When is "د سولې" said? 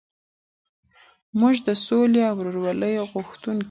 1.67-2.21